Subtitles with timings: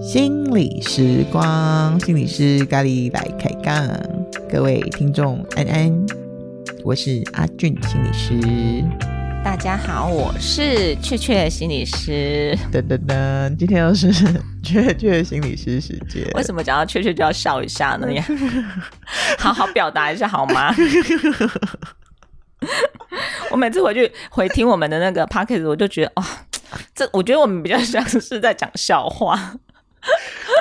[0.00, 3.86] 心理时光，心理师咖喱来开杠，
[4.48, 6.06] 各位听众安安，
[6.84, 9.15] 我是阿俊心理师。
[9.46, 12.52] 大家好，我是雀雀心理师。
[12.72, 14.12] 噔噔噔，今天又是
[14.60, 16.28] 雀雀心理师时间。
[16.34, 18.08] 为什么讲到雀雀就要笑一下呢？
[18.10, 18.18] 你
[19.38, 20.74] 好好表达一下好吗？
[23.52, 26.26] 我每次回去回听我们的那个 podcast，我就觉得哇，
[26.92, 29.54] 这我觉得我们比较像是在讲笑话。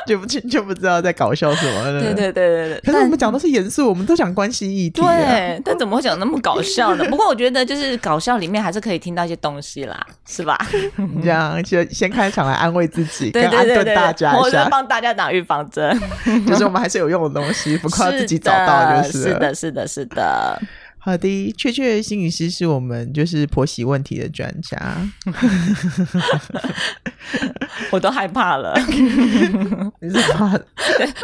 [0.06, 2.02] 就不就不知道在搞笑什么了。
[2.02, 2.82] 对对对对对。
[2.86, 5.02] 可是我们讲的是严肃，我们都讲关系议题。
[5.02, 7.06] 对，但怎么会讲那么搞笑呢？
[7.10, 10.58] 不过我觉得就是搞笑里面还是可以听到一些东西啦，是吧？
[11.24, 16.00] 这样就先开场来安慰自己，对对对对，安顿大家一下，或者帮大家打预防针。
[16.46, 19.24] 就是我们还是有用的东西，不 靠自己找到就是。
[19.24, 20.62] 是的，是的，是的。
[21.06, 25.08] 好的，雀雀心理师是我们就是婆媳问题的专家，
[27.92, 28.74] 我都害怕了。
[30.02, 30.60] 你是怕？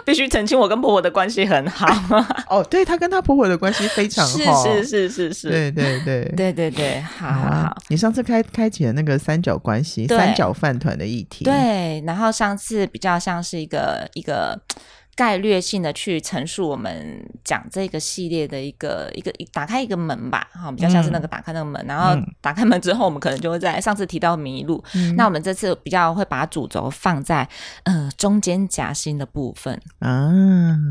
[0.05, 1.87] 必须澄清，我跟婆婆的关系很好。
[2.47, 7.75] 哦，对，她跟她婆婆的关系非常好，是是是是是，对对对对对对，好好好。
[7.87, 14.61] 你上次开开启了那个三角关系、三角饭团的议题，对，然后上次比较像是一个一个。
[15.15, 27.47] 概略性的去陈述我们讲这个系列的一个一个打开一个门吧，哈，比较像是那个打开那个门，嗯、然后打开门之后，我们可能就会在上次提到迷路，嗯、那我们这次比较会把主轴放在
[27.83, 29.73] 呃中间夹心的部分。
[29.99, 30.29] 啊，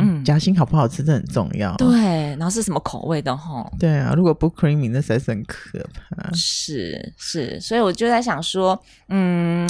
[0.00, 1.90] 嗯，夹心好不好吃这很重要，对，
[2.36, 3.68] 然后是什么口味的哈？
[3.78, 9.68] 对啊，如果不 creamy 那才是很可怕，是是，所以我就在想说，嗯。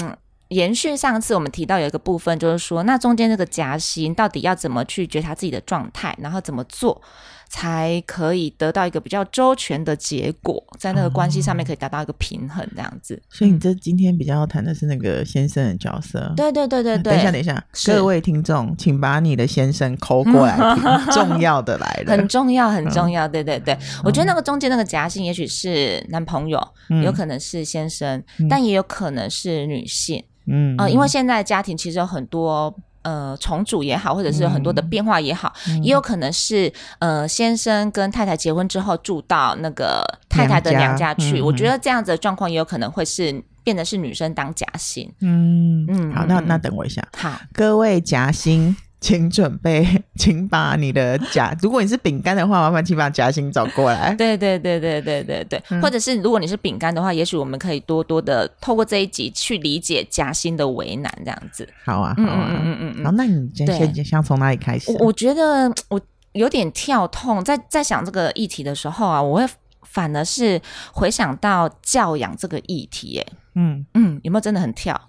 [0.51, 7.01] 延续上次我们提到有一个部分，就是说，那中间这个夹心到底要怎么去觉察自己的状态，然后怎么做
[7.49, 13.21] 才可以得到一个比较周全的结果，在那个关系上面可以达到一个平衡，这样子。
[13.31, 16.33] 所以你这今天比较要谈的是那个先生的角色。
[16.37, 17.13] 对对对对对。
[17.13, 23.29] 等一下，等一下，各位听众，请把你的先生抠过来听，重要的来了，很重要，很重要。
[23.29, 26.61] 对对对，我觉得那个中间那个夹心，也许是男朋友，
[27.05, 30.25] 有可能是先生，但也有可能是女性。
[30.47, 41.39] 嗯，呃，因为现在家庭其实有很多呃重组也好，或者是有很多的变化也好，嗯、也有可能是呃先生跟太太结婚之后住到那个太太的娘家去。
[41.41, 45.11] 嗯、我觉得这样子的状况也有可能会是变得是女生当夹心。
[45.21, 47.07] 嗯嗯，好，那那等我一下。
[47.17, 48.77] 好，各位夹心。
[49.01, 54.15] 请准备， 请把你的夹， 如果你是饼干的话，麻烦请把夹心找过来。
[54.19, 61.67] 对对对对对对对，嗯、或者是如果你是饼干的话，也许我们可以多多的透过这一集去理解夹心的为难，这样子。
[61.85, 63.05] 好啊，好啊，嗯嗯嗯嗯。
[63.05, 64.93] 好，那你先先想从哪里开始？
[64.93, 66.01] 我，我觉得我
[66.33, 69.47] 有点跳痛，在在想这个议题的时候啊，我会
[69.83, 70.61] 反而是
[70.93, 73.27] 回想到教养这个议题耶。
[73.55, 75.01] 嗯嗯，有没有真的很跳？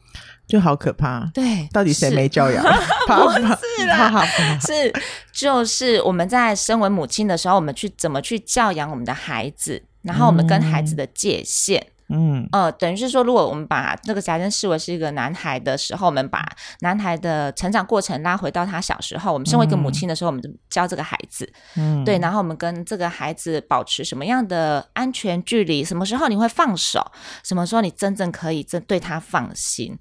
[0.51, 2.61] 就好可怕，对，到底谁没教养？
[3.07, 4.25] 不是啦，
[4.59, 4.93] 是
[5.31, 11.87] 就是我们在身为母亲的时候，我们去怎么去教养我们的孩子，然后我们跟孩子的界限。
[12.13, 16.45] 嗯，呃，等于是说，如果我们把这个夹心视为是一个男孩的时候，我们把
[16.81, 25.85] 男孩的成长过程拉回到他小时候，我们身为一个母亲的时候，我们就教这个孩子，嗯，对，然后我们跟这个孩子保持什么样的安全距离？
[25.85, 27.09] 什么时候你会放手？
[27.45, 29.97] 什么时候你真正可以真对他放心？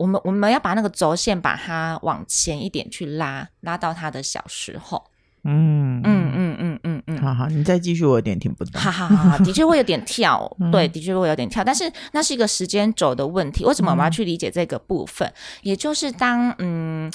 [0.00, 5.04] 我们我们要把那个轴线把它往前一点去拉，拉到他的小时候。
[5.44, 7.18] 嗯嗯嗯嗯嗯嗯。
[7.18, 8.80] 好好，你再继续，我有点听不懂。
[8.80, 11.62] 哈哈哈，的确会有点跳， 对，的确会有点跳。
[11.62, 13.62] 但是那是一个时间轴的问题。
[13.66, 15.28] 为什么我们要去理解这个部分？
[15.28, 15.34] 嗯、
[15.64, 17.12] 也就是当嗯，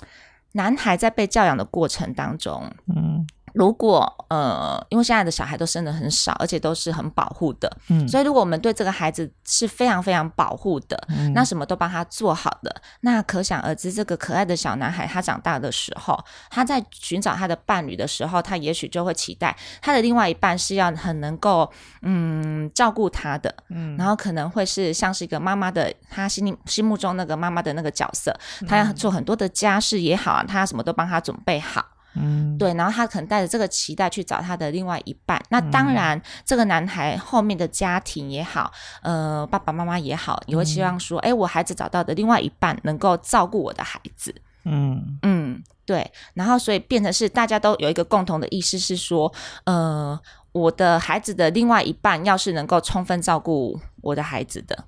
[0.52, 3.26] 男孩在被教养的过程当中，嗯。
[3.56, 28.38] 如果呃，因为现在的小孩都生的很少，而且都是很保护的，嗯，所以如果我们对这个孩子是非常非常保护的，嗯，那什么都帮他做好的，那可想而知，这个可爱的小男孩他长大的时候，他在寻找他的伴侣的时候，他也许就会期待他的另外一半是要很能够嗯照顾他的，嗯，然后可能会是像是一个妈妈的，他心里心目中那个妈妈的那个角色，
[28.68, 31.86] 他要做很多的家事也好，他什么都帮他准备好。
[32.16, 35.42] 嗯，对，然后他可能带着这个期待去找他的另外一半。
[35.50, 38.72] 那当然，这个男孩后面的家庭也好，
[39.02, 44.34] 呃，爸爸妈妈也好，也会希望说，哎，我孩子找到的另外一半能够照顾我的孩子。
[44.64, 46.12] 嗯嗯，对。
[46.34, 49.32] 然后，所以变成是大家都有一个共同的意思是说，
[49.66, 50.20] 呃，
[50.52, 54.86] 我的孩子的另外一半要是能够充分照顾我的孩子的。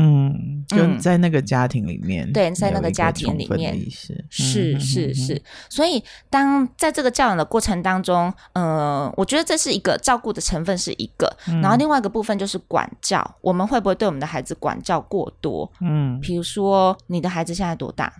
[0.00, 3.76] 嗯，就在那个家庭里面，对，在那个家庭里面。
[3.90, 15.68] 是是是是，所以当在这个教养的过程当中，呃，我觉得这是一个照顾的成分是一个，然后另外一个部分就是管教，我们会不会对我们的孩子管教过多？
[15.80, 18.12] 嗯，比如说你的孩子现在多大？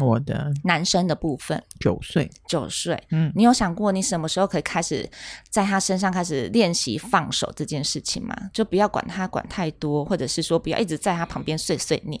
[0.00, 3.00] 我的男生的部分九岁，九岁。
[3.10, 5.08] 嗯，你有想过你什么时候可以开始
[5.50, 8.34] 在他身上开始练习放手这件事情吗？
[8.52, 12.20] 就不要管他管太多，或者是说不要一直在他旁边碎碎念。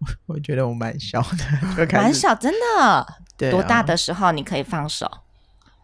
[0.26, 3.06] 我觉得我蛮小的， 蛮小，真的。
[3.36, 5.10] 对，多大的时候你可以放手？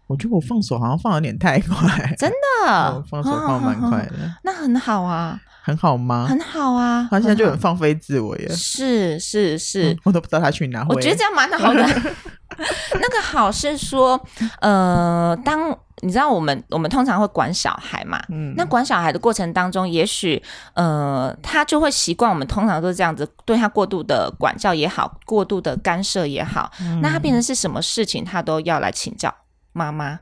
[0.06, 5.41] 我觉得我放手好像放有点太快，真的， 放手放蛮快的，那很好啊。
[5.67, 6.27] 很好吗？
[6.29, 8.49] 很好啊，他现在就很放飞自我耶。
[8.51, 10.87] 是是是、嗯，我都不知道他去哪。
[10.89, 11.83] 我觉得这样蛮好的。
[12.95, 14.19] 那个好是说，
[14.61, 20.41] 呃，当你知道我们我们通常会管小孩嘛，嗯，那管小孩的过程当中，也许
[20.75, 29.35] 呃，他就会习惯我们通常都是这样子对他过度的管教也好，过度的干涉也好，嗯、那他变成是什么事情，他都要来请教
[29.73, 30.21] 妈妈。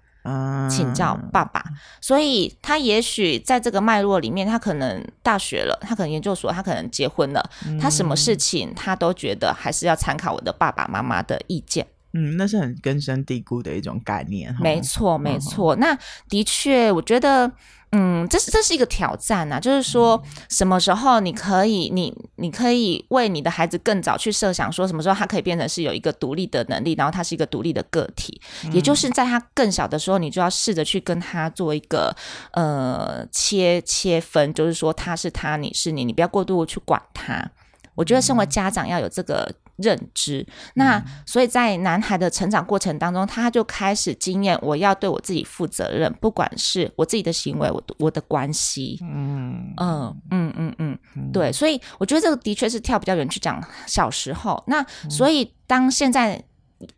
[0.70, 1.62] 请教爸爸，
[2.00, 11.86] 所以他也许在这个脉络里面，他可能大学了，他可能研究所，他可能结婚了，嗯、他什么事情他都觉得还是要参考我的爸爸妈妈的意见。
[12.14, 14.56] 嗯，那是很根深蒂固的一种概念。
[14.60, 15.76] 没错，没错。
[15.76, 17.52] 那的确，我觉得。
[17.96, 32.12] 嗯，这是这是一个挑战啊，就是说，什么时候你可以，你你可以为你的孩子更早去设想，说什么时候他可以变成是有一个独立的能力，然后他是一个独立的个体，嗯、也就是在他更小的时候，你就要试着去跟他做一个
[32.54, 37.48] 呃切切分，就是说他是他，你是你，你不要过度去管他。
[37.94, 39.54] 我觉得身为家长要有这个。
[39.76, 49.74] 认知，那所以在男孩的成长过程当中，他就开始经验，我要对我自己负责任，不管是我自己的行为，我的我的关系，嗯。
[49.76, 54.62] 嗯嗯嗯嗯，对，所以我觉得这个的确是跳比较远去讲小时候。
[54.66, 56.42] 那所以当现在，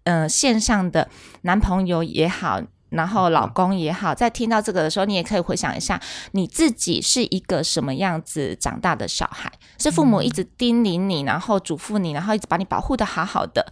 [0.05, 1.09] 呃，线上的
[1.43, 2.61] 男朋友也好。
[2.97, 6.01] 然后老公也好，在听到这个的时候，你也可以回想一下，
[6.33, 9.53] 你自己是一个什么样子长大的小孩？
[9.79, 13.65] 是父母一直叮咛你，然后嘱咐你，然后一直把你保护的好好的，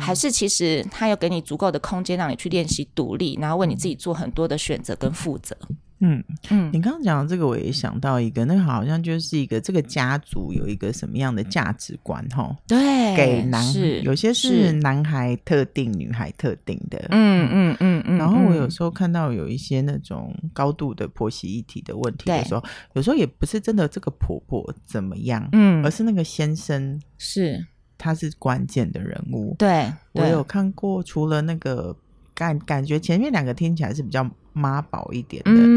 [0.00, 5.56] 还是其实他有给你足够的空间让你去练习独立，然后为你自己做很多的选择跟负责？
[6.04, 12.54] 嗯嗯，你刚刚讲的这个，我也想到一个，那个好像就是一个这个家族有一个什么样的价值观哈？
[12.66, 16.98] 对，给男是有些是男孩特定，女孩特定的。
[17.10, 18.18] 嗯嗯嗯嗯。
[18.18, 22.62] 然后我有时候看到有一些那种高度的婆媳一体的问题的时候，
[22.94, 27.64] 有时候也不是真的这个婆婆怎么样，嗯，而是那个先生是
[27.96, 29.54] 他是关键的人物。
[29.56, 31.96] 对，我有看过，除了那个
[32.34, 34.28] 感感觉前面两个听起来是比较。
[34.54, 35.71] 妈宝一点的，嗯，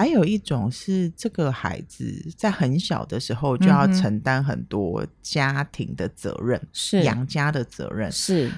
[0.00, 7.02] 还有一种是这个孩子在很小的时候就要承担很多家庭的责任，是。
[7.02, 8.50] 养家的责任，是。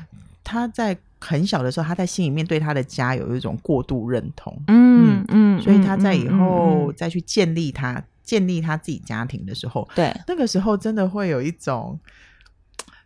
[0.44, 11.99] 他在很小的时候，他在心里面对他的家有一种过度认同，嗯嗯，所以他在以后再去建立他建立他自己家庭的时候，对，那个时候真的会有一种，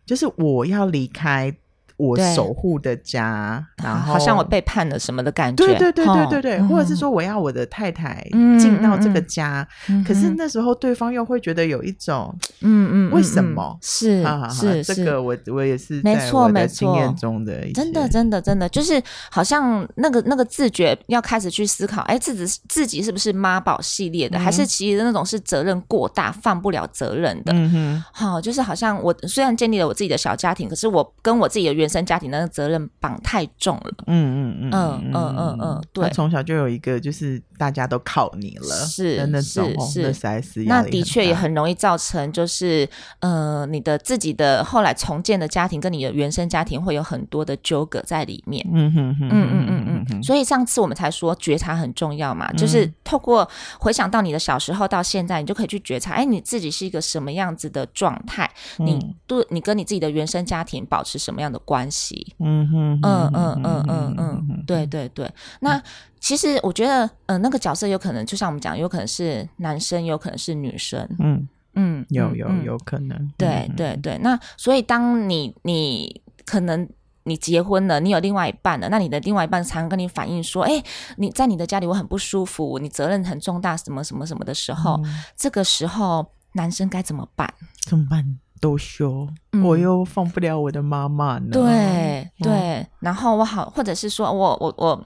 [0.05, 1.51] 就是我要离开。
[1.97, 5.65] 我守护的家，然后好像我背叛了什么的感觉。
[5.65, 8.25] 对对对对对对，或者是说我要我的太太
[8.59, 9.67] 进到这个家，
[10.07, 13.77] 可是那时候对方又会觉得有一种，嗯嗯，为什么？
[13.81, 19.01] 是是这个我我也是没错没错经验中的，真的真的真的就是
[19.31, 27.51] 好像那个那个自觉要开始去思考，哎，自己自己是不是妈宝系列的，还是其实那种是责任过大放不了责任的？
[27.53, 42.87] 嗯哼，好，就是好像我虽然建立了我自己的小家庭，可是我跟我自己的原原生家庭那个责任绑太重了，嗯嗯嗯嗯嗯嗯嗯，对，他从小就有一个就是大家都靠你了，是那种是是是，那的确也很容易造成就是
[43.19, 50.05] 呃你的自己的后来重建的家庭跟你的原生家庭会有很多的纠葛在里面，嗯嗯嗯嗯嗯。
[50.09, 61.76] 嗯，所以上次我们才说觉察很重要嘛，就是透过回想到你的小时候到现在，你就可以去觉察，哎，你自己是一个什么样子的状态，你对你跟你自己的原生家庭保持什么样的关系。
[61.77, 65.31] 关系，嗯哼，嗯嗯嗯嗯嗯，对对对。
[65.59, 65.79] 那
[66.19, 74.17] 其实我觉得，呃，那个角色有可能，就像我们讲，有可能是男生，有可能是女生，嗯嗯，有有有可能，对对对。
[74.23, 76.89] 那所以，当你你可能
[77.23, 80.83] 你结婚了，你有另外一半了，那你的另外一半常常跟你反映说，哎，
[81.17, 84.99] 你在你的家里我很不舒服，你责任很重大，什么什么什么的时候，
[85.35, 87.53] 这个时候男生该怎么办？
[87.87, 88.39] 怎么办？
[88.59, 91.49] 都说、嗯、我又放不了我的妈妈呢。
[91.51, 95.05] 对对，然后我好，或者是说我我我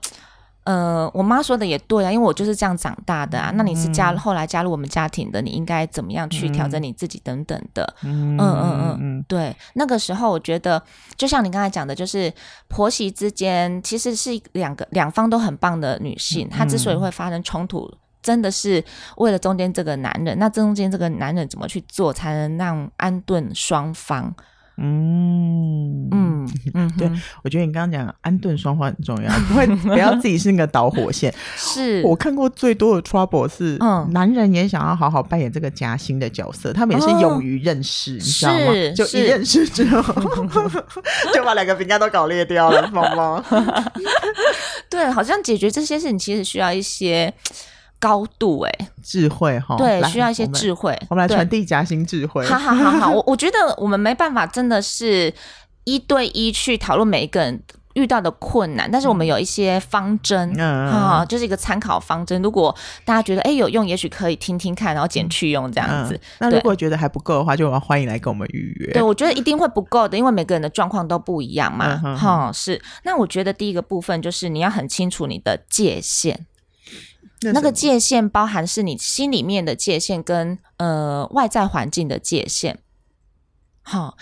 [0.63, 3.51] 呃，我妈说的也对啊，因为我就是这样长大的啊。
[3.55, 7.95] 那你是加、嗯、后来加入我们家庭的，你应该怎么样去调整你自己等等的。
[8.03, 9.55] 嗯嗯嗯嗯，对。
[9.73, 10.81] 那个时候我觉得，
[11.17, 12.31] 就像你刚才讲的，就是
[12.67, 18.83] 婆媳之间其实是两个两方都很棒的女性，她之所以会发生冲突，真的是
[19.17, 20.37] 为了中间这个男人。
[20.39, 24.33] 那中间这个男人怎么去做，才能让安顿双方？
[24.83, 27.11] 嗯嗯 嗯，对，
[27.43, 31.31] 我觉得你刚刚讲安顿双方很重要， 不会不要自己是那个导火线。
[31.55, 38.73] 是我看过最多的 trouble 是，嗯，男人也想要好好扮演这个夹心的角色，他们也是勇于认识，你知道吗？
[38.95, 40.01] 就一认识之后，
[41.31, 43.43] 就把两个评价都搞裂掉了，宝宝。
[44.89, 47.31] 对，好像解决这些事情其实需要一些。
[48.01, 50.99] 高度哎、欸，智慧哈，对，需要一些智慧。
[51.07, 52.43] 我们来传递夹心智慧。
[52.47, 55.31] 好好好好， 我我觉得我们没办法，真的是
[55.83, 57.61] 一对一去讨论每一个人
[57.93, 62.41] 遇到的困难，但是我们有一些方针，嗯啊，就是一个参考方针。
[62.41, 66.15] 如果大家觉得哎、欸、有用，也许可以听听看，然后减去用这样子。
[66.15, 68.93] 嗯、那如果觉得还不够的话，就欢迎来跟我们预约。
[68.93, 71.97] 对，我觉得一定会不够的，因为每个人的状况都不一样嘛。
[72.15, 72.81] 哈、嗯，是。
[73.03, 76.47] 那我觉得第一个部分就是你要很清楚你的界限。
[77.41, 82.79] 那，个界限包含是你心里面的界限跟呃外在环境的界限。
[83.81, 84.15] 好，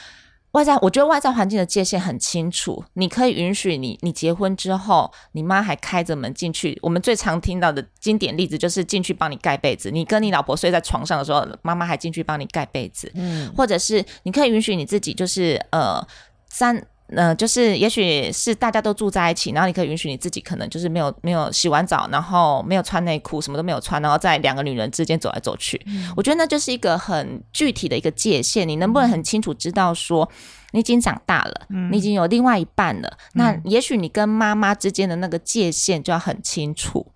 [0.51, 6.79] 外在我觉得外在环境的界限很清楚，你可以允许你你结婚之后，你妈还开着门进去。
[6.81, 13.11] 我们最常听到的经典例子就是进去帮你盖被子，你跟你老婆睡在床上的时候，妈妈还进去帮你盖被子。
[13.15, 16.01] 嗯，或者是你可以允许你自己就是呃
[16.47, 16.87] 三。
[17.15, 25.81] 呃，就是也许是大家都住在一起，然后你可以允许你自己可能就是没有没有洗完澡，然后没有穿内裤，什么都没有穿，然后在两个女人之间走来走去。
[25.87, 26.11] 嗯。
[26.15, 30.29] 我觉得那就是一个很具体的一个界限，你能不能很清楚知道说
[30.71, 37.07] 你已经长大了，嗯，你已经有另外一半了，嗯，那也许你跟妈妈之间的那个界限就要很清楚。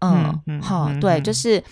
[0.00, 1.62] 嗯嗯，好，对，就是。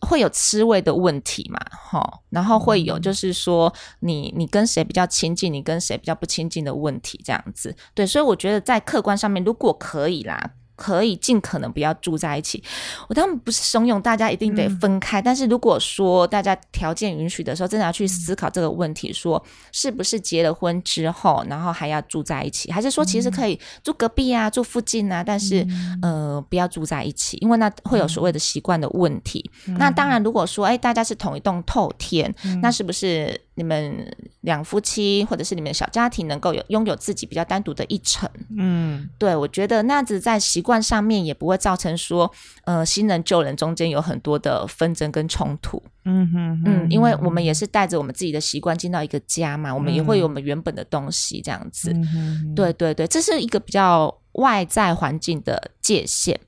[0.00, 1.58] 会有吃味的问题嘛？
[1.70, 7.74] 哈，然后会有就是说你你跟谁比较亲近，你跟谁比较不亲近的问题，这样子。
[7.94, 10.52] 对，所以我觉得在客观上面，如果可以啦。
[10.76, 12.62] 可以尽可能不要住在一起。
[13.08, 19.42] 我当然不是怂恿大家一定得分开，嗯，但是如果说大家条件允许的时候，真的要去思考这个问题：说
[19.72, 25.66] 是不是结了婚之后，然后还要住在一起，还是说其实可以住隔壁啊，住附近啊，但是
[26.02, 29.50] 呃不要住在一起，因为那会有所谓的习惯的问题。
[29.78, 33.40] 那当然，如果说哎大家是同一栋透天，那是不是？
[33.58, 34.06] 你们
[34.46, 42.30] 两夫妻，或者是你们的小家庭，能够有拥有自己比较单独的一层，嗯，对，我觉得那样子在习惯上面也不会造成说，
[42.64, 56.38] 呃，新人旧人中间有很多的纷争跟冲突，嗯哼，哼，嗯，因为我们也是带着我们自己的习惯进到一个家嘛，嗯，我们也会有我们原本的东西这样子，嗯哼哼，对对对，这是一个比较外在环境的界限，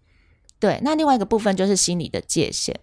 [0.60, 2.78] 对，那另外一个部分就是心理的界限。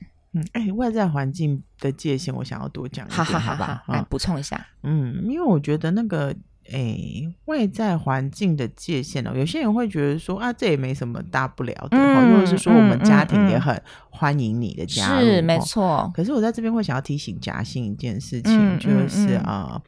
[0.53, 3.83] 嗯，外在环境的界限，我想要多讲一点，好好好吧？
[3.87, 4.67] 来补充一下。
[4.83, 6.27] 嗯，因为我觉得那个，
[6.71, 16.11] 哎、欸，外在环境的界限呢，有些人会觉得说啊，这也没什么大不了的，嗯，或者是说我们家庭也很欢迎你的加入，是没错。
[16.13, 19.71] 可是我在这边会想要提醒夹心一件事情，嗯、就是啊。
[19.73, 19.81] 呃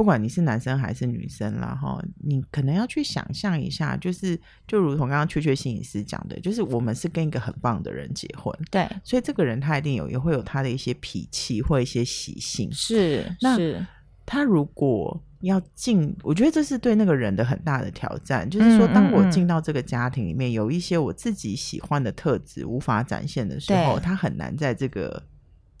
[0.00, 4.34] 不管你是男生还是女生啦，哈，你可能要去想象一下，就是
[4.66, 13.86] 就如同刚刚雀雀心理师讲的，就是我们是跟一个很棒的人结婚，对，所以这个人他一定有也会有他的一些脾气或一些习性，是，那是
[14.24, 25.22] 他如果要进，我觉得这是对那个人的很大的挑战，就是说，当我进到这个家庭里面，有一些我自己喜欢的特质无法展现的时候，他很难在这个。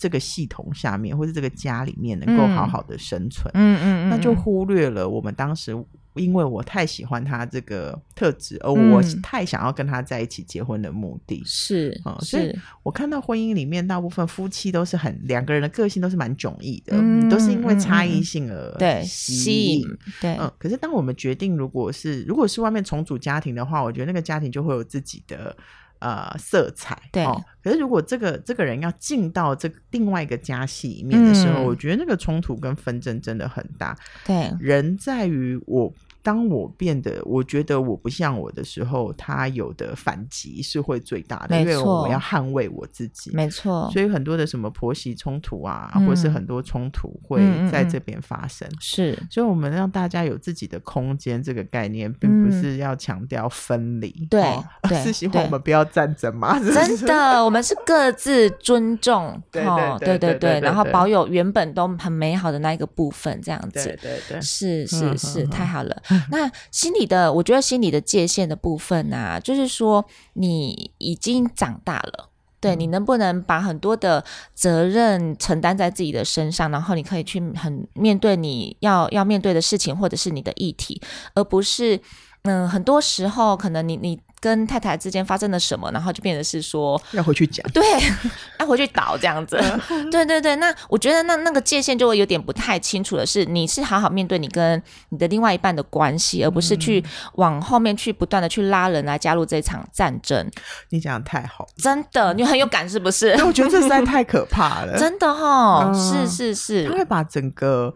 [0.00, 5.76] 这个系统下面，或是这个家里面，能够好好的生存，嗯嗯，嗯，那就忽略了我们当时，
[6.14, 12.50] 因为我太喜欢他这个特质，而我太想要跟他在一起结婚的目的，是啊、嗯，所以
[12.82, 19.86] 我看到婚姻里面，大部分夫妻都是很两个人的个性都是蛮迥异的，嗯，都是因为差异性而对吸引，
[20.18, 25.54] 对，嗯，可是当我们决定，如果是如果是外面重组家庭的话，我觉得那个家庭就会有自己的。
[26.00, 33.96] 呃，色彩对、哦，可是如果这个这个人要进到这另外一个家系里面的时候，嗯、我觉得那个冲突跟纷争真的很大。
[34.26, 35.92] 对，人在于我。
[36.22, 43.30] 当我变得我觉得我不像我的时候，他有的反击是会最大的，因为我要捍卫我自己。
[43.32, 48.68] 没错，所以很多的什么婆媳冲突啊，嗯、或是很多冲突会在这边发生。
[48.80, 56.58] 是、嗯，所以我们让大家有自己的空间，这个概念并不是要强调分离、嗯，对， 是希望我们不要战争嘛。
[56.60, 59.62] 真的，我们是各自尊重， 对
[59.98, 63.84] 对对对，然后保有原本都很美好的那一个部分，这样子。
[63.84, 66.02] 对对对，是是是，是，太好了。
[66.30, 72.28] 那心理的，我觉得心理的界限的部分啊，就是说你已经长大了。
[72.60, 74.22] 对，你能不能把很多的
[74.54, 81.00] 责任承担在自己的身上，然后你可以去很面对你要要面对的事情，或者是你的议题，
[81.34, 82.00] 而不是
[82.42, 84.20] 嗯，很多时候可能你你。
[84.40, 87.84] 跟太太之间发生了什么，然后就变得是说要回去讲，对，
[88.58, 89.56] 要回去倒这样子，
[90.10, 90.56] 对对对。
[90.56, 97.04] 那我觉得那那个界限就会有点不太清楚的是，你是好好面对你跟你的另外一半的关系，而不是去
[97.34, 100.50] 往后面去不断的去拉人来加入这场战争。
[100.88, 103.32] 你讲的太好，真的，你很有感是不是？
[103.44, 107.92] 我觉得这实在太可怕了，真的哈、哦，是是是，他会把整个。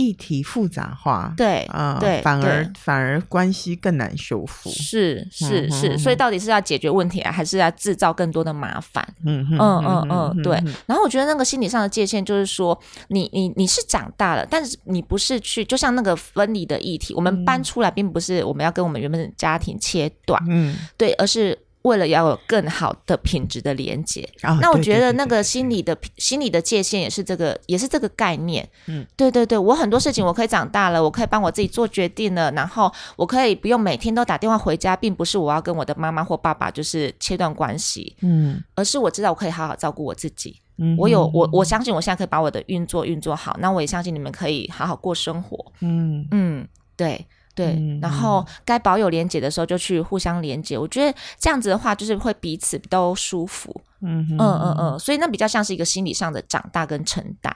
[0.00, 9.06] 议题复杂化，对，啊、呃，对，反而反而关系更难修复，是是是，所以到底是要解决问题啊，还是要制造更多的麻烦？
[9.26, 10.56] 嗯嗯嗯嗯，对。
[10.86, 12.78] 然后我觉得那个心理上的界限就是说，
[13.08, 21.58] 你你你是长大了，但是你不是去，就像那个分离的议题，我们搬出来，并不是我们要跟我们原本的家庭切断，嗯，对，而是。
[21.82, 28.68] 为了要有更好的品质的连接，哦，那我觉得那个心理的心理的界限也是这个，也是这个概念。
[28.86, 40.60] 嗯，对对对，我很多事情我可以长大了，我可以帮我自己做决定了，然后我可以不用每天都打电话回家，并不是我要跟我的妈妈或爸爸就是切断关系，嗯，而是我知道我可以好好照顾我自己。
[40.76, 45.72] 嗯，我有我我相信我现在可以把我的运作运作好，那我也相信你们可以好好过生活。
[45.80, 47.26] 嗯嗯，对。
[47.54, 50.78] 对，然后该保有连结的时候就去互相连结。
[50.78, 53.78] 我觉得这样子的话，就是会彼此都舒服。
[54.00, 57.54] 嗯嗯嗯嗯，所以那比较像是一个心理上的长大跟承担。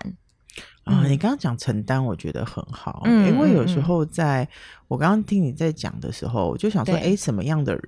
[0.85, 4.47] 啊、嗯，你刚刚讲承担，我觉得很好，嗯、因为有时候在
[4.89, 7.79] 我刚刚听你在讲的时候，我就想说，哎，什么样的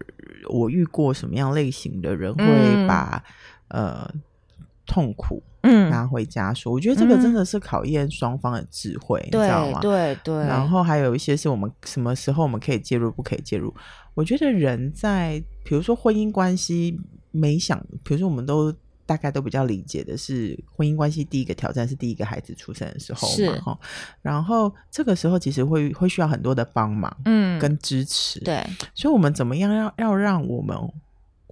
[0.49, 3.23] 我遇过什么样类型的人会把、
[3.69, 4.15] 嗯、呃
[4.87, 5.43] 痛苦。
[5.66, 9.80] 嗯，拿回家说，我觉得这个真的是考验双方的智慧，嗯、你知道吗？
[9.80, 10.46] 对对对。
[10.46, 13.75] 然后还有一些是我们什么时候我们可以介入，不可以介入。
[14.14, 16.96] 我觉得人在比如说婚姻关系
[17.32, 18.73] 没想，比如说我们都
[19.04, 23.78] 大概都比较理解的是，婚姻关系第一个挑战是第一个孩子出生的时候嘛，哈。
[24.23, 28.38] 然后这个时候其实会会需要很多的帮忙，嗯，跟支持。
[28.40, 28.64] 对。
[28.94, 30.76] 所以我们怎么样要要让我们。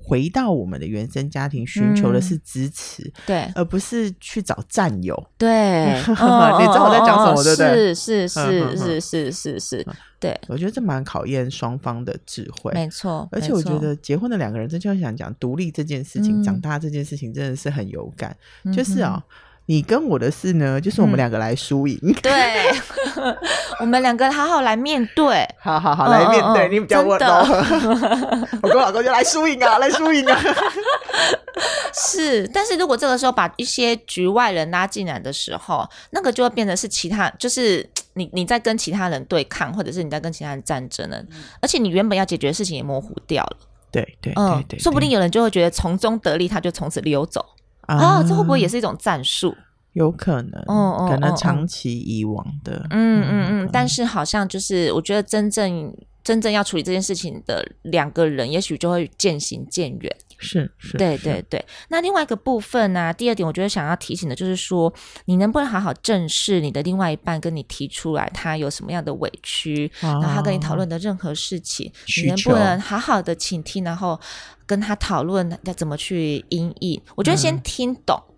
[0.07, 5.17] 回到我们的原生家庭，寻求的是支持，嗯、对，而不是去找战友。
[5.39, 7.95] 对，哦、 你知道我在讲什么，对不对？
[7.95, 9.87] 是是是是是是是，
[10.21, 10.39] 对。
[10.49, 13.27] 我觉得这蛮考验双方的智慧，没错。
[13.33, 18.37] 而且我觉得结婚的两个人，真就想讲独立这件事情、嗯，长大这件事情，真的是很有感。
[18.65, 19.19] 嗯、就是啊、哦。
[19.67, 22.13] 你跟我的事呢，就是我们两个来输赢、嗯。
[22.23, 22.33] 对，
[23.81, 25.47] 我们两个好好来面对。
[25.59, 26.69] 好好好，来面对。
[26.69, 27.27] 嗯、你比较温柔。
[28.63, 30.39] 我跟我老公就来输赢啊，来输赢啊。
[31.95, 41.29] 是，但是如果这个时候把一些局外人拉进来的时候，那个就会变成是其他，就是你你在跟其他人对抗，或者是你在跟其他人战争了、嗯，
[41.63, 43.57] 而且你原本要解决的事情也模糊掉了。
[43.91, 47.45] 对对对，对，对，对，说不定有人就会觉得从中得利，他就从此溜走。
[47.87, 49.55] 啊、哦，这会不会也是一种战术？
[49.93, 53.69] 有可能，哦，可能长期以往的，嗯嗯嗯。
[53.73, 55.95] 但是好像就是，我觉得真正
[56.25, 60.17] 真正要处理这件事情的两个人，也许就会渐行渐远。
[60.45, 61.65] 是是，对对对。
[61.89, 63.13] 那另外一个部分呢、啊？
[63.13, 64.93] 第二点，我觉得想要提醒的就是说，
[65.25, 71.91] 你能不能好好正视你的另外一半跟你提出来他有什么样的委屈，哦、然后他跟你讨论的任何事情，
[72.23, 74.21] 你能不能好好的倾听，然后
[74.67, 77.01] 跟他讨论要怎么去应应？
[77.15, 78.17] 我觉得先听懂。
[78.29, 78.31] 嗯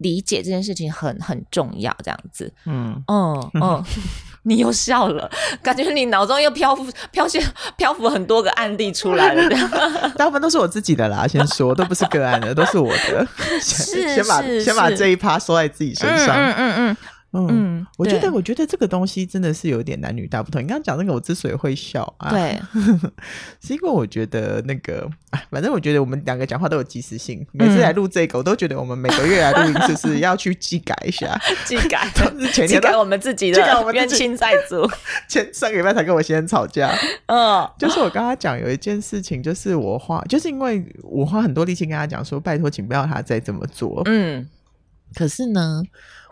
[0.00, 3.84] 理解这件事情很很重要，这样子，嗯嗯嗯，
[4.44, 5.30] 你又笑了，
[5.62, 7.42] 感觉你脑中又漂浮飘现
[7.76, 9.50] 漂浮很多个案例出来了，
[10.16, 13.26] 大部分都是我自己的啦，先说都不是个案的，都是我的，
[13.60, 16.72] 是先把先把这一趴说在自己身上，嗯嗯嗯。
[16.90, 16.96] 嗯嗯，
[17.32, 20.60] 嗯，我觉得，我觉得这个东西真的是有点男女大不同。
[20.60, 22.60] 你刚刚讲那个，我之所以会笑啊，对，
[23.62, 25.08] 是因为我觉得那个，
[25.48, 27.46] 反正我觉得我们两个讲话都有即时性。
[27.52, 32.08] 每次来录这个，我都觉得我们每个月来录音，就，是要去技改一下， 技改，
[32.52, 33.60] 前天改我们自己的
[33.92, 34.84] 冤亲债主。
[35.28, 36.92] 前上个礼拜才跟我先生吵架，
[37.26, 44.02] 嗯，就是我跟他讲有一件事情，就是我花，就是因为我花很多力气跟他讲说，拜托，请不要他再这么做。
[44.06, 44.48] 嗯，
[45.14, 45.84] 可是呢。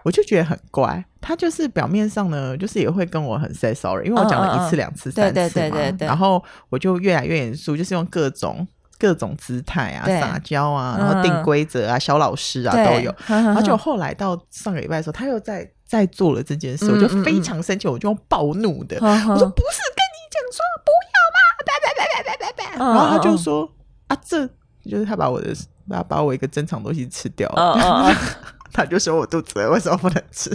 [0.09, 8.67] 我就觉得很怪，他就是表面上呢，就是也会跟我很 say sorry，因为我讲了一次、两、嗯、次、三次嘛，对对对对对，然后我就越来越严肃，就是用各种
[8.99, 13.15] 各种姿态啊、撒娇啊，然后定规则啊、小老师啊都有。
[13.27, 21.39] 然后就后来到上个礼拜的时候，他又在在做了这件事，嗯、我就非常生气，我就用暴怒的，嗯、我说不是跟你讲说不要吗？
[21.67, 23.71] 拜拜拜拜拜拜拜，然后他就说
[24.07, 24.47] 啊，这
[24.89, 25.55] 就是他把我的
[25.87, 28.15] 把把我一个珍藏东西吃掉了。
[28.79, 30.51] 他就说我肚子饿，为什么不能吃？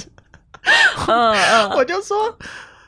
[1.08, 2.26] 嗯嗯、 我就说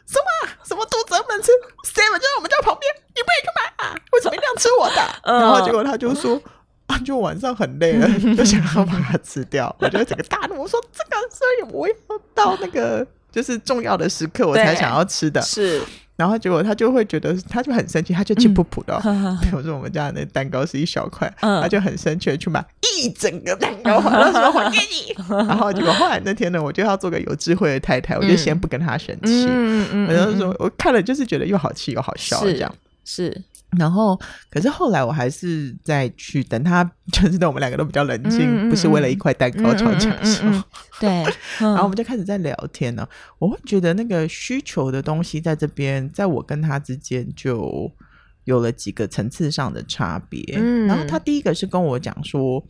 [0.08, 1.52] 什么什么肚子不能吃
[1.84, 3.96] ，seven 就在我们家旁边，你不可以去买啊？
[4.14, 5.02] 为什么一定要吃我的？
[5.24, 6.42] 嗯、然后结果他就说。
[6.88, 9.76] 啊，就晚上很累了，就想要把它吃掉。
[9.80, 11.96] 我就整个大怒，我说这个，所以我要
[12.36, 15.42] 到那个就是重要的时刻我才想要吃的。
[15.42, 15.82] 是，
[16.16, 18.98] 然后结果他就会觉得，他就很生气，他就气噗噗的。
[19.44, 25.14] 比如说我们家的那蛋糕是一小块，嗯、他就很生气的去买一整个蛋糕， 我说还给你。
[25.48, 29.46] 然后结果后来那天呢，我就要做个有智慧的太太，我就先不跟他生气。
[30.08, 32.74] 我就说我看了就是觉得又好气又好笑，这样
[33.04, 33.26] 是。
[33.26, 33.42] 是
[33.78, 40.64] 然后，可是后来我还是再去等他，就是等我们两个都比较冷静，嗯、不是为了一块蛋糕吵架的时候。
[41.00, 41.10] 对，
[41.60, 43.08] 然后我们就开始在聊天了。
[43.40, 47.92] 我会觉得那个需求的东西在这边，在我跟他之间就
[48.46, 50.42] 有了几个层次上的差别。
[50.58, 52.64] 嗯、然后他第一个是跟我讲说：“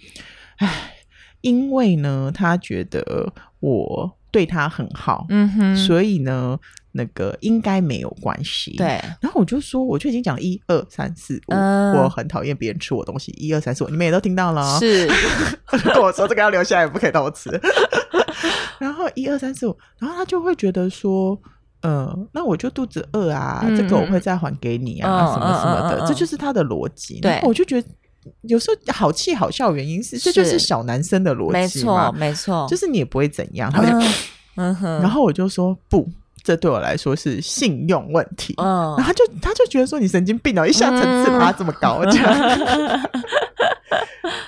[0.58, 0.94] 唉，
[1.42, 6.60] 因为呢，他觉得我对他很好，嗯哼，所以呢。”
[6.98, 8.88] 那个应该没有关系，对。
[9.20, 13.34] 然后我就说，我就已经讲了一二三四五，我很讨厌别人吃我东西。
[13.38, 15.06] 一二三四五，你们也都听到了，是。
[15.94, 17.50] 跟我说这个要留下来，不可以偷吃。
[18.80, 21.38] 然后一二三四五，然后他就会觉得说，
[21.82, 27.20] 呃，那我就肚子饿啊，嗯、这个我会再还给你啊，嗯、什么什么的，嗯、这就是他的逻辑。
[27.20, 27.88] 对，我就觉得
[28.44, 33.70] 有时候好气好笑，原因是，是这就是小男生的逻辑，没错，没错，就是你也不会怎样。
[34.58, 36.08] 嗯哼，然后我就说不。
[36.46, 42.32] 这对我来说是信用问题，嗯，然后他就他就觉得说你神经病哦，一下层次把它这么高，这样，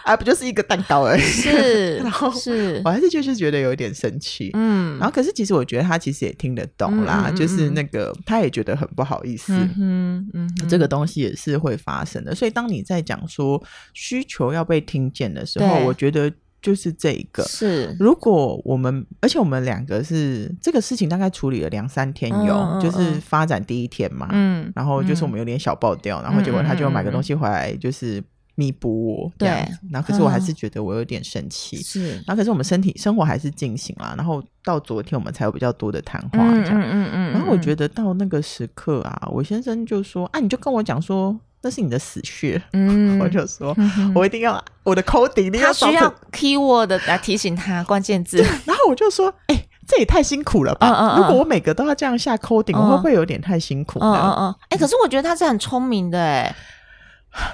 [0.06, 2.80] 啊，不就是一个蛋糕而已，是， 然后是。
[2.86, 13.60] 我还是就是觉得有点生气，嗯，然后可是其实我觉得他其实也听得懂啦，就是那个他也觉得很不好意思，嗯嗯，这个东西也是会发生的，所以当你在讲说
[13.96, 16.32] 需求要被听见的时候，我觉得。
[16.62, 28.22] 就是这一个是，如果我们，而且我们两个是这个事情大概处理了两三天有，嗯、就是发展第一天嘛，嗯，然后就是我们有点小爆掉，嗯、然后结果他就买个东西回来，就是
[28.56, 41.40] 弥补我这样子，对，然后可是我还是觉得我有点生气，是，然后可是我们身体生活还是进行了，然后到昨天我们才有比较多的谈话，这样，嗯嗯嗯，然后我觉得到那个时刻啊，我先生就说，啊，你就跟我讲说。
[41.68, 43.76] 这是你的死穴，嗯，我就说，
[44.16, 48.38] 我一定要我的 coding，你要需要 keyword 来提醒他关键字。
[48.64, 51.18] 然后我就说，哎，这也太辛苦了吧？
[51.18, 54.00] 如果我每个都要这样下 coding，我会不会有点太辛苦？
[54.00, 54.56] 嗯嗯嗯。
[54.70, 56.56] 哎，可是我觉得他是很聪明的，哎，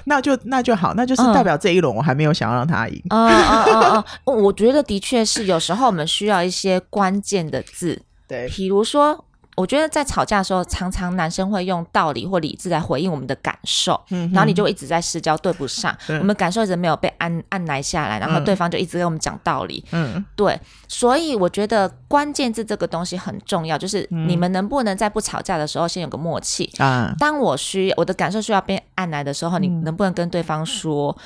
[0.04, 3.02] 那就那就好，那就是代表这一轮我还没有想要让他赢。
[3.10, 9.24] 嗯嗯嗯嗯， 我觉得的确是，有时候我们需要一些关键的字，对，比如说。
[9.56, 27.10] 我觉得在吵架的时候，常常男生会用道理或理智来回应我们的感受，嗯、然后你就一直在失焦，对不上， 我们感受一直没有被按按来下来，然后对方就一直跟我们讲道理，嗯，对，所以我觉得关键字这个东西很重要，就是你们能不能在不吵架的时候先有个默契啊？
[27.10, 31.16] 嗯、当我需我的感受需要被按来的时候，嗯、你能不能跟对方说？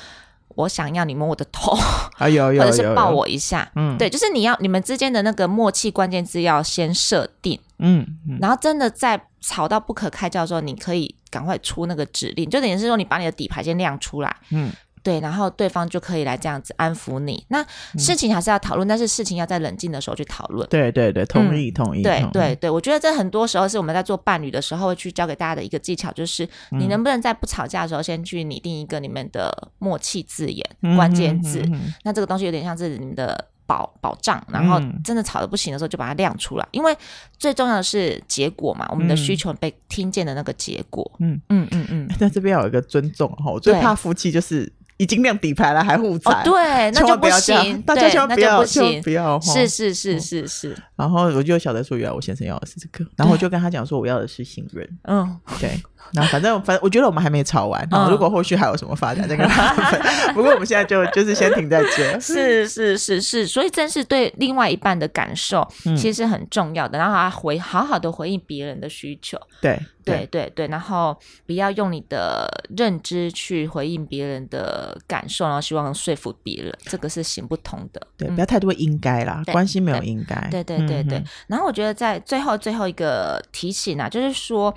[0.55, 1.73] 我想要你摸我的头，
[2.17, 3.71] 或者是抱我一下。
[3.75, 7.57] 嗯，对，就是你要你们之间的那个默契关键字要先设定。
[7.79, 14.35] 嗯，嗯，然后真的在吵到不可开交的时候，你可以赶快出那个指令，就等于是说你把你的底牌先亮出来。
[14.51, 14.71] 嗯。
[15.01, 17.41] 对，然后对方就可以来这样子安抚你。
[17.47, 17.65] 那
[17.97, 20.67] 事情还是要讨论，嗯、但是事情要在冷静的时候去讨论。
[20.67, 22.03] 对对对，同意、嗯、同意。
[22.03, 31.63] 对对对，我觉得这很多时候是我们在做伴侣的时候会去教给大家的一个技巧，就是你能不能在不吵架的时候先去拟定一个你们的默契字眼、嗯、关键字。
[32.03, 36.97] 那这个东西有点像是你们的保保障，然后真的吵得不行的时候就把它亮出来，因为
[37.37, 41.09] 最重要的是结果嘛，我们的需求被听见的那个结果。
[41.19, 42.07] 嗯嗯嗯嗯。
[42.17, 44.73] 在这边要有一个尊重哈，我最怕夫妻就是。
[44.99, 50.75] 已经亮底牌了，还互踩，对，那就不行，大家千万不要，千万不要，是是是是是。
[50.97, 54.87] 然后我就晓得说，原来我先生要的是这个，然后我就跟他讲说，我要的是信任。
[55.03, 55.71] 嗯，对。
[56.11, 57.87] 那反正反正，我觉得我们还没吵完。
[58.09, 60.33] 如果后续还有什么发展，再跟他分。
[60.33, 62.17] 不过我们现在就就是先停在这。
[62.19, 66.97] 是是是是，所以真是对另外一半的感受，其实是很重要的。
[66.97, 69.39] 然后他回好好的回应别人的需求。
[69.61, 69.79] 对。
[70.05, 78.07] 对对对，然后不要用你的认知去回应别人的感受，然后希望说服别人，这个是行不通的。
[78.17, 80.47] 对，不要太多应该啦，关系没有应该。
[80.49, 81.23] 对对对对。
[81.47, 84.73] 然后我觉得在最后最后一个提醒啊，就是说，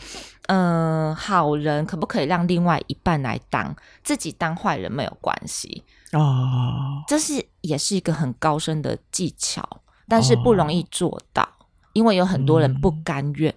[0.49, 7.03] 嗯，好人可不可以让另外一半来当，自己当坏人没有关系哦。
[7.07, 11.49] 这是也是一个很高深的技巧，但是不容易做到，
[11.93, 13.55] 因为有很多人不甘愿。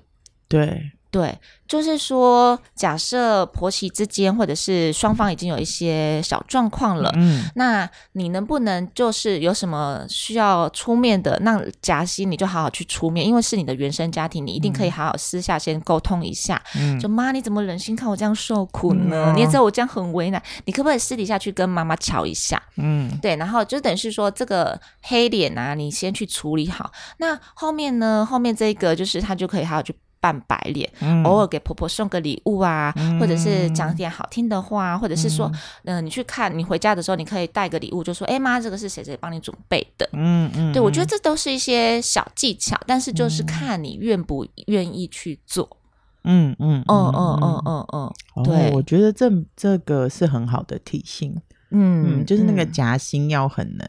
[0.48, 0.92] 对。
[1.16, 1.34] 对，
[1.66, 16.62] 就是说，假设婆媳之间或者是双方已经有一些小状况了，嗯，那你能不能就是有什么需要出面的，那夹心你就好好去出面，因为是你的原生家庭，你一定可以好好私下先沟通一下。
[16.76, 19.32] 嗯，就妈，你怎么忍心看我这样受苦呢？
[19.32, 22.62] 嗯、你也知道我这样很为难，你可不可以私底下去跟妈妈吵一下？
[22.76, 26.92] 嗯，对，然后就等于是说这个黑脸啊，你先去处理好。
[27.20, 28.28] 那后面呢？
[28.30, 29.96] 后面这个就是他就可以好好去。
[30.26, 35.46] 扮白脸，嗯、偶尔给婆婆送个礼物啊，嗯、或者是讲点好听的话，或者是说，
[35.84, 40.10] 嗯、呃，你去看你回家的时候，你可以带个礼物，就说，哎妈，这个是谁谁帮你准备的？
[40.14, 45.78] 嗯嗯，对，我觉得这都是一些小技巧，但是就是看你愿不愿意去做。
[46.24, 51.40] 嗯嗯嗯嗯嗯嗯嗯，对，我觉得这这个是很好的提醒。
[51.70, 53.88] 嗯，嗯就是那个夹心要很能，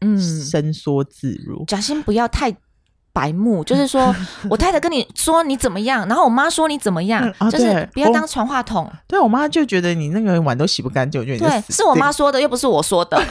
[0.00, 2.54] 嗯，伸缩自如，夹心不要太。
[3.14, 4.14] 白目 就是说，
[4.50, 8.90] 我太太跟你说你怎么样，然后我妈说你怎么样，嗯啊、就是不要当传话筒。
[9.06, 13.18] 对我妈就觉得你那个碗都洗不干净，我觉得对，是我妈说的，又不是我说的。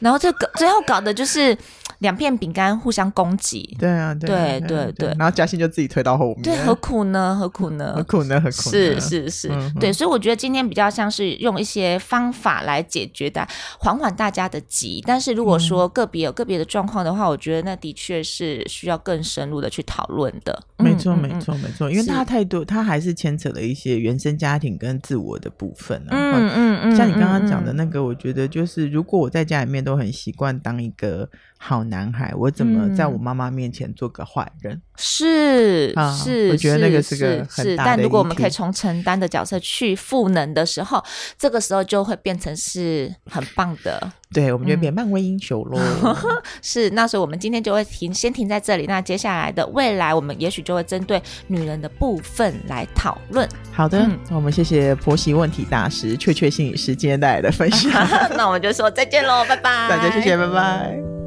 [0.00, 1.56] 然后这个最后搞的就是。
[1.98, 7.36] 两片饼干互相攻击，对啊，对对对，然后嘉欣就自己推到后面，对，何苦呢？
[7.38, 7.92] 何苦呢？
[7.96, 8.40] 何苦呢？
[8.40, 8.70] 何苦？
[8.70, 13.46] 是是是，对，所以我觉得今天比较像是用一些方法来解决的，
[13.80, 15.02] 缓缓大家的急。
[15.06, 20.62] 但是如果说个别有个别的状况的话，我觉得那的确是需要更深入的去讨论的。
[20.76, 26.00] 没错，没错，没错，因为他太多，他还是牵扯了一些原生家庭跟自我的部分。
[26.10, 31.28] 嗯嗯嗯，像你刚刚讲的那个，我觉得就是如果我在家里面都很习惯当一个。
[31.60, 34.80] 好男孩，我怎么在我妈妈面前做个坏人？
[34.96, 35.92] 是
[36.24, 37.96] 是，我觉得那个是个很大的是。
[37.96, 41.02] 但如果我们可以从承担的角色去赋能的时候，
[41.36, 44.12] 这个时候就会变成是很棒的。
[44.32, 45.80] 对，我们就变漫威英雄喽。
[46.62, 48.86] 是，那所以我们今天就会停，先停在这里。
[48.86, 53.48] 那接下来的未来，我们也许就会针对女人的部分来讨论。
[53.72, 57.90] 好的，那我们谢谢婆媳问题大师雀雀心理师今天带来的分享。
[58.36, 59.88] 那我们就说再见喽，拜拜。
[59.88, 61.17] 大家谢谢，拜拜。